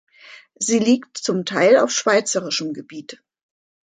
[0.55, 3.21] Sie liegt zum Teil auf schweizerischem Gebiet.